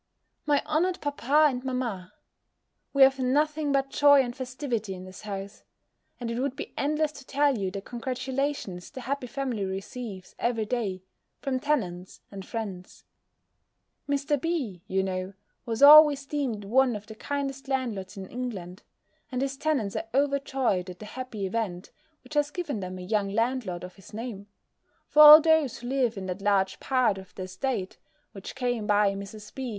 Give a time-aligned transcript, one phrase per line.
[0.47, 2.11] _MY HONOURED PAPA AND MAMMA,
[2.91, 5.61] We have nothing but joy and festivity in this house:
[6.19, 10.65] and it would be endless to tell you the congratulations the happy family receives every
[10.65, 11.03] day,
[11.39, 13.03] from tenants and friends.
[14.09, 14.41] Mr.
[14.41, 15.33] B., you know,
[15.67, 18.81] was always deemed one of the kindest landlords in England;
[19.31, 21.91] and his tenants are overjoyed at the happy event
[22.23, 24.47] which has given them a young landlord of his name:
[25.07, 27.99] for all those who live in that large part of the estate,
[28.31, 29.53] which came by Mrs.
[29.53, 29.69] B.